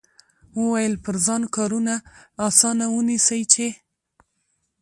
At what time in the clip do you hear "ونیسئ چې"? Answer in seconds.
2.95-3.67